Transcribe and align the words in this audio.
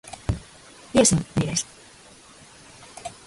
Iesim, 1.01 1.21
mīļais. 1.35 1.65